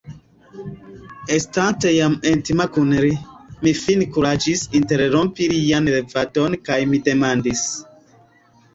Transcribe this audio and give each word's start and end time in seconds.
Estante 1.35 1.91
jam 1.95 2.15
intima 2.31 2.67
kun 2.79 2.95
li, 3.05 3.13
mi 3.67 3.75
fine 3.83 4.09
kuraĝis 4.17 4.67
interrompi 4.83 5.53
lian 5.55 5.95
revadon 6.01 6.61
kaj 6.69 6.83
mi 6.95 7.07
demandis: 7.13 7.67